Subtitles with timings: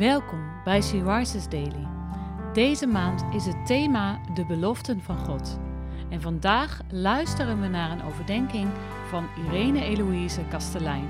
[0.00, 1.86] Welkom bij Rises Daily.
[2.52, 5.58] Deze maand is het thema de beloften van God.
[6.10, 8.68] En vandaag luisteren we naar een overdenking
[9.08, 11.08] van Irene Eloïse Kastelein.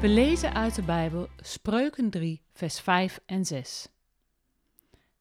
[0.00, 3.88] We lezen uit de Bijbel Spreuken 3, vers 5 en 6.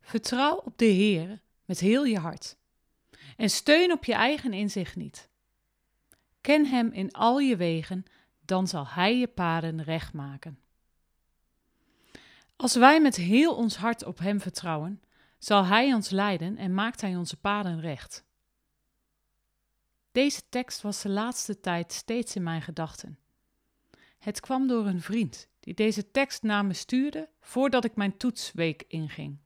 [0.02, 2.58] Vertrouw op de Heer met heel je hart
[3.38, 5.30] en steun op je eigen inzicht niet.
[6.42, 8.06] Ken Hem in al je wegen,
[8.46, 10.60] dan zal Hij je paden recht maken.
[12.56, 15.02] Als wij met heel ons hart op Hem vertrouwen,
[15.38, 18.26] zal Hij ons leiden en maakt Hij onze paden recht.
[20.12, 23.18] Deze tekst was de laatste tijd steeds in mijn gedachten.
[24.20, 28.84] Het kwam door een vriend die deze tekst naar me stuurde voordat ik mijn toetsweek
[28.88, 29.38] inging.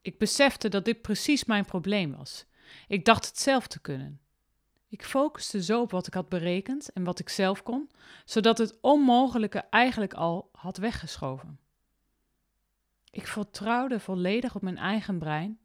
[0.00, 2.44] Ik besefte dat dit precies mijn probleem was.
[2.88, 4.20] Ik dacht het zelf te kunnen.
[4.92, 7.90] Ik focuste zo op wat ik had berekend en wat ik zelf kon,
[8.24, 11.58] zodat het onmogelijke eigenlijk al had weggeschoven.
[13.10, 15.58] Ik vertrouwde volledig op mijn eigen brein,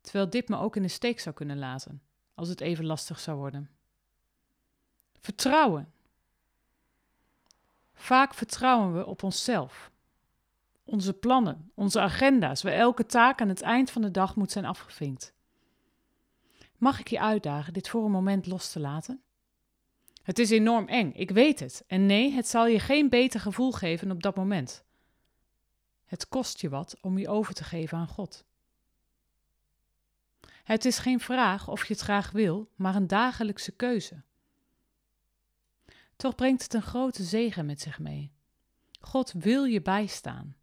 [0.00, 2.02] terwijl dit me ook in de steek zou kunnen laten,
[2.34, 3.70] als het even lastig zou worden.
[5.20, 5.92] Vertrouwen.
[7.94, 9.90] Vaak vertrouwen we op onszelf,
[10.84, 14.64] onze plannen, onze agenda's, waar elke taak aan het eind van de dag moet zijn
[14.64, 15.34] afgevinkt.
[16.78, 19.22] Mag ik je uitdagen dit voor een moment los te laten?
[20.22, 21.84] Het is enorm eng, ik weet het.
[21.86, 24.84] En nee, het zal je geen beter gevoel geven op dat moment.
[26.04, 28.44] Het kost je wat om je over te geven aan God.
[30.64, 34.22] Het is geen vraag of je het graag wil, maar een dagelijkse keuze.
[36.16, 38.32] Toch brengt het een grote zegen met zich mee.
[39.00, 40.56] God wil je bijstaan.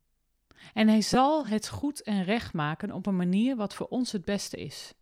[0.74, 4.26] En hij zal het goed en recht maken op een manier wat voor ons het
[4.26, 4.94] beste is.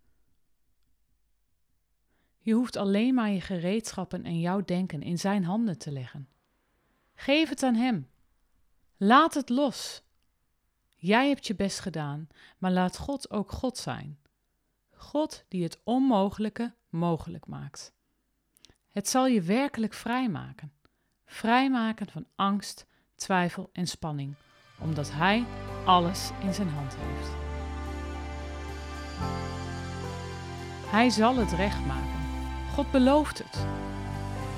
[2.44, 6.30] Je hoeft alleen maar je gereedschappen en jouw denken in zijn handen te leggen.
[7.14, 8.10] Geef het aan hem.
[8.98, 10.04] Laat het los.
[10.96, 14.20] Jij hebt je best gedaan, maar laat God ook God zijn.
[14.96, 17.94] God die het onmogelijke mogelijk maakt.
[18.90, 20.72] Het zal je werkelijk vrijmaken.
[21.26, 24.34] Vrijmaken van angst, twijfel en spanning,
[24.80, 25.46] omdat Hij
[25.86, 27.30] alles in zijn hand heeft.
[30.92, 32.21] Hij zal het recht maken.
[32.74, 33.66] God belooft het.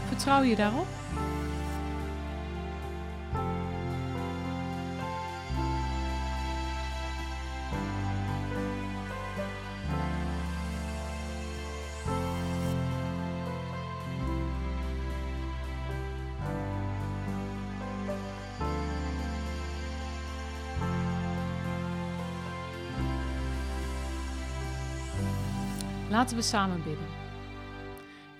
[0.08, 0.88] Vertrouw je daarop?
[26.10, 27.23] Laten we samen bidden.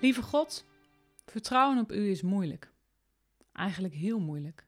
[0.04, 0.66] Lieve God,
[1.26, 2.72] vertrouwen op U is moeilijk.
[3.52, 4.68] Eigenlijk heel moeilijk.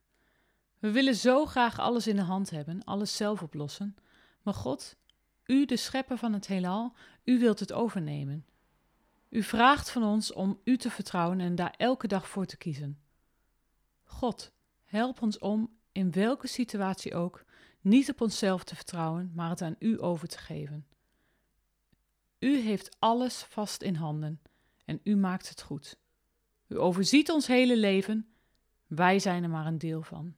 [0.80, 3.96] We willen zo graag alles in de hand hebben, alles zelf oplossen.
[4.42, 4.96] Maar God,
[5.46, 8.46] U, de schepper van het heelal, U wilt het overnemen.
[9.30, 13.00] U vraagt van ons om U te vertrouwen en daar elke dag voor te kiezen.
[14.04, 14.52] God,
[14.84, 17.46] help ons om, in welke situatie ook,
[17.82, 20.88] niet op onszelf te vertrouwen, maar het aan U over te geven.
[22.40, 24.42] U heeft alles vast in handen
[24.86, 25.98] en U maakt het goed.
[26.68, 28.28] U overziet ons hele leven,
[28.88, 30.36] wij zijn er maar een deel van.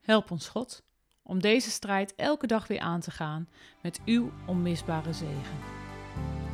[0.00, 0.82] Help ons, God,
[1.22, 3.48] om deze strijd elke dag weer aan te gaan
[3.82, 5.58] met Uw onmisbare zegen.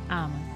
[0.07, 0.53] Amen.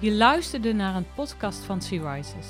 [0.00, 2.46] Je luisterde naar een podcast van Sea Rises.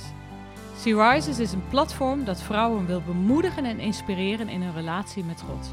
[0.76, 5.40] Sea Rises is een platform dat vrouwen wil bemoedigen en inspireren in hun relatie met
[5.40, 5.72] God.